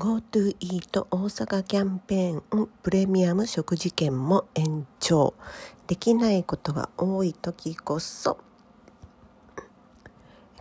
[0.00, 5.34] GoTo イート大阪キャンペーンプレミアム食事券も延長。
[5.88, 8.38] できないことが多い時こそ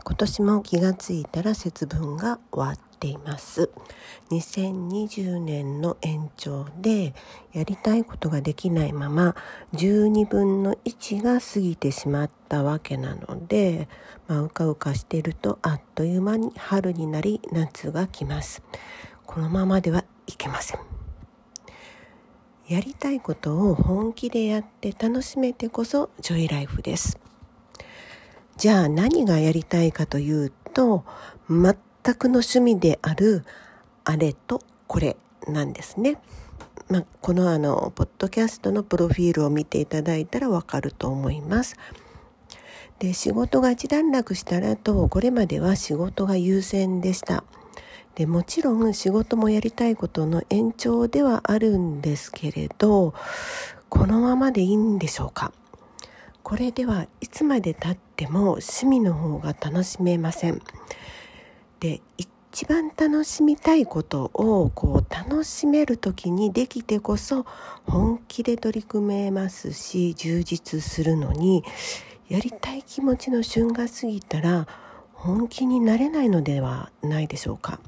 [0.03, 3.70] 今年も気がついたら節分が終わっています。
[4.30, 7.14] 2020年の延長で
[7.53, 9.38] やりたいことができないまま
[9.73, 13.88] 12分の1が過ぎてしまったわけなので、
[14.27, 18.61] まあ、うかうかしているとあっという間に春になり夏が来ます。
[19.30, 20.80] このままではいけません
[22.67, 27.19] やりたいことを本気でやって楽しめてこそジョイライフです
[28.58, 31.05] じゃあ何がやりたいかというと
[31.47, 31.75] 全
[32.16, 33.45] くの趣味である
[34.03, 35.16] あれとこれ
[35.47, 36.19] なんですね。
[36.89, 41.77] まあ、このあのポッドキャストのプロフィールを見ていただいたらわかると思います。
[42.97, 47.43] で仕事が一段落したらとこれまでは仕事が優先でした。
[48.20, 53.14] でもちろん仕事もやりたいことの延長ではあるんですけれど
[53.88, 55.53] このままでいいんでしょうか？
[56.44, 60.61] これではいつまでたっても趣味の方が楽しめません
[61.80, 67.45] で一番楽しみたいことをこう楽しめる時にできてこそ
[67.88, 71.64] 本気で取り組めますし充実するのに
[72.27, 74.67] やりたい気持ちの旬が過ぎたら
[75.14, 77.80] 本気になれないのではないでしょうか？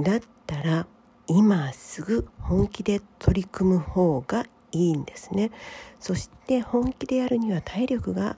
[0.00, 0.86] だったら
[1.26, 5.50] 今すぐ本気で取り組む方がいいんですね。
[5.98, 8.36] そして本気でやるには体力が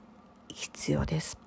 [0.48, 1.38] 必要です。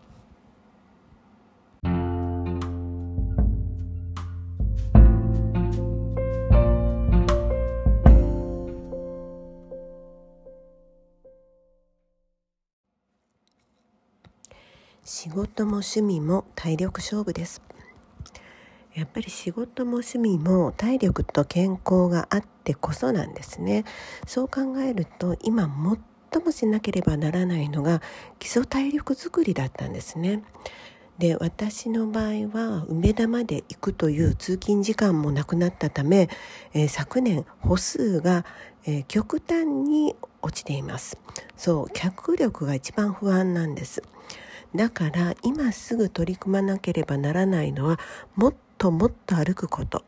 [15.05, 17.61] 仕事も趣味も体力勝負です。
[18.95, 23.85] やっぱり仕事も趣味も体力と健康があってこそなんですね。
[24.27, 25.67] そう考えると今
[26.31, 28.01] 最もしなければならないのが
[28.39, 30.43] 基礎体力づくりだったんですね。
[31.17, 36.29] で私の場合は梅田まで行くという通勤時間もなくなったため、
[36.73, 38.45] えー、昨年歩数が、
[38.85, 41.17] えー、極端に落ちています。
[41.55, 44.03] そう脚力が一番不安なんです。
[44.75, 47.99] だから今すぐ取り組まなければならないのは
[48.35, 50.03] もっともっと歩くこと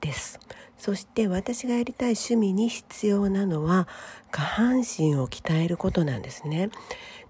[0.00, 0.38] です。
[0.76, 3.86] そして私がやりたい趣味に必要なのは
[4.32, 6.70] 下半身を鍛えることなんですね。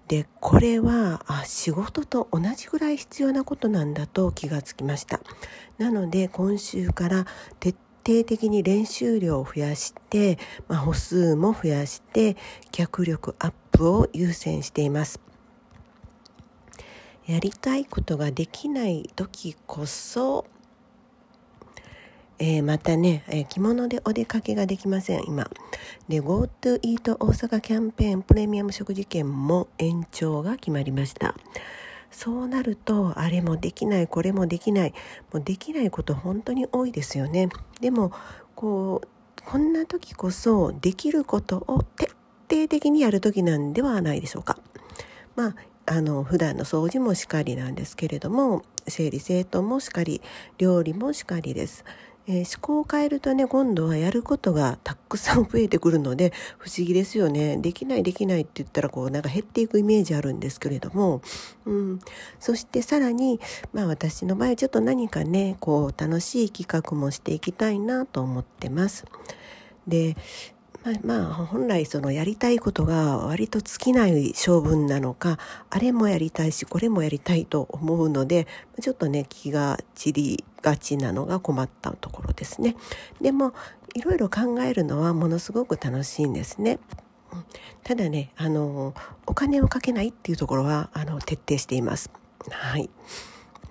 [0.07, 5.21] でこれはあ仕事と同じぐらい必要なことなんだと気がつきました。
[5.77, 7.25] なので今週から
[7.59, 12.35] 徹底的に練習量を増やして、まあ、歩数も増やして
[12.71, 15.19] 脚力アップを優先しています。
[17.25, 20.45] やりたいことができない時こそ
[22.39, 25.49] えー、またね、えー、着物でお出かけができません、今。
[26.07, 31.35] で、GoTo イート大阪キャンペーンプレミアム食事券も延長が決まりました。
[32.11, 34.93] そうなると、あれもできない、これもできない。
[35.31, 37.49] もうできないこと本当に多いですよね。
[37.81, 38.11] でも、
[38.55, 39.07] こう、
[39.45, 42.05] こんな時こそできることを徹
[42.49, 44.57] 底的にやる時なんではないでしょうか。
[45.35, 45.55] まあ、
[45.85, 50.21] あの普段の掃除もしかりなんですけれども整理整頓もしかり
[50.57, 51.83] 料理もしかりです
[52.27, 57.57] えー、思考を変えるとね今度はやることがたくさん増えてくるので 不思議ですよね。
[57.57, 61.21] できないできないって言ったらこうなんか減っていくイメージあるんですけれども、
[61.65, 61.99] うん、
[62.39, 63.39] そしてさらに
[63.73, 69.05] まあ私の場合ちょっと何かねこう楽しい企画もしていきたいなと思ってます。
[69.87, 70.15] で
[70.83, 75.39] まあ、まあ、本来そのやりたいことが割と尽きない性分なのか
[75.69, 78.47] あれもやりたいしこれもやりたいと思うので
[78.81, 82.75] ちょっとね気が散りがちなのが困ったところですね。
[83.21, 83.53] でも
[83.95, 86.79] いろいろ考えるのはものすごく楽しいんですね。
[87.83, 88.93] ただねあの
[89.25, 92.11] お金をかけないっていうところはあの徹底しています。
[92.49, 92.89] はい。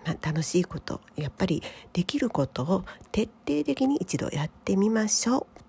[0.05, 1.62] まあ、楽しいことやっぱり
[1.93, 5.62] できることを徹底的に一度やってみましょう。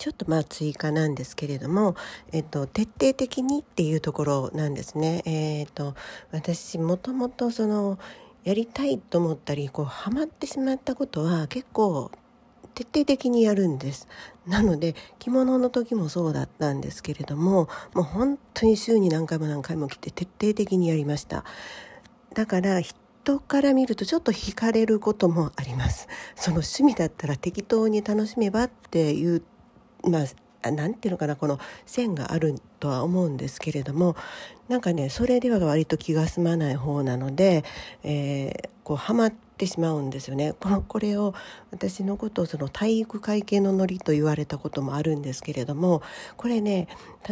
[0.00, 1.94] ちょっとまあ追加なんですけれども、
[2.32, 5.22] えっと、徹底的にっていうところなんですね。
[5.26, 5.94] えー、っと
[6.32, 7.98] 私もともとその
[8.42, 12.10] やりたいと思ったりこうハマってしまったことは結構
[12.74, 14.08] 徹底的にやるんです。
[14.46, 21.44] なので着物の時もそうだったんですけれどももう本当に週に何回も何回も着て徹底的にやりました。
[22.32, 26.08] だから人から見るとちょっと惹かれることもあります。
[26.36, 29.42] その趣味だったら適当に楽しめばっていう
[30.04, 30.20] ま
[30.62, 34.16] あ何ていうのかなこの線があるとは思うんですけれども
[34.68, 37.64] なんかねそれでは割と気が済まない方なので、
[38.02, 40.54] えー、こうハマってしまうんですよね。
[40.58, 41.34] このこれを
[41.70, 46.02] 私のことをその体育会系のノリと言われたこともあるんですけれども
[46.36, 46.88] これね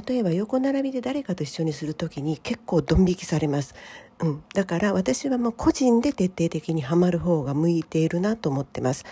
[0.06, 3.74] 例えば横並びで誰かと一緒にする時に結構ドン引きされます。
[4.20, 9.04] うん、だから私はもう個人で徹底的にはまる方が向いているなと思ってます。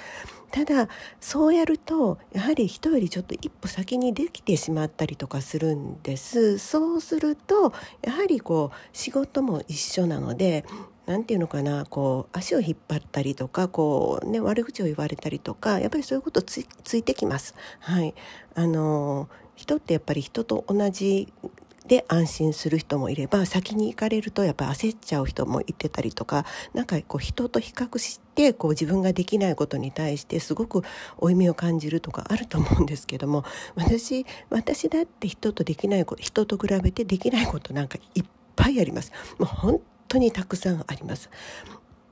[0.50, 0.88] ただ
[1.20, 7.72] そうやるとやはり人よりちょっと一歩先にできてしまったりとかするんですそうすると
[8.02, 10.64] やはりこう仕事も一緒なので
[11.06, 16.58] 何て言うのかなこう足を引っ張ったりとかこう、ね、悪口を言われたりとかやっぱりそういうことつ
[16.96, 17.54] いてきます。
[17.80, 18.14] はい、
[18.54, 21.32] あの人ってやっぱり人と同じ
[21.86, 26.44] で安心する人もいれば先に行かれるとやっぱ焦っちゃう人もいてたりとか
[26.74, 30.82] なんかこう人と比較してこう自分ができないことに対してすごく
[31.18, 33.44] 負い目を感じるとかあると思うんですけども
[33.74, 38.24] 私私だって人とできないこと人と比べてできないことなんかいっ
[38.56, 39.12] ぱいあります。
[39.38, 41.30] もう本当にたくさんあります。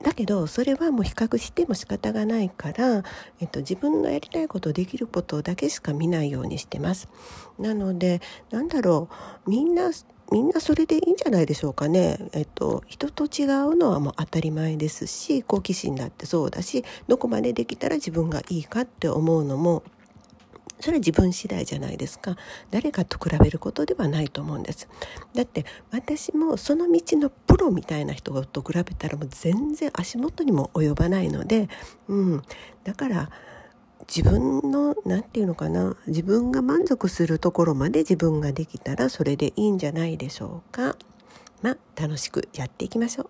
[0.03, 3.03] だけどそれはもう比較しても仕方がないから、
[3.39, 7.07] えっと、自分のやりたいことできることだけしか見ないようにしてます。
[7.57, 8.21] なので
[8.51, 9.09] なんだろ
[9.45, 9.91] うみんな
[10.31, 12.17] みんなそれでいいんじゃないでしょうかね。
[12.33, 19.83] えっと、人と違うのはもう当たり前ですし好奇心だってそうだしどこまでできたら自分がいいかって思うのも
[20.79, 22.37] それは自分次第じゃないですか。
[22.71, 24.87] 誰かと比べることではないと思うんです。
[25.33, 31.69] だって私もその道のプロみたいな人と比べたらもう全然足元にも及ばないので、
[32.07, 32.41] うん、
[32.83, 33.29] だから
[34.07, 35.95] 自分の何て言うのかな。
[36.07, 40.95] 自分が満足するところまで自分ができたらそれでいいんじゃないでしょうか。
[41.61, 43.29] まあ楽しくやっていきましょう。